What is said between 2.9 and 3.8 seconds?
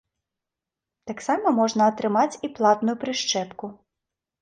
прышчэпку.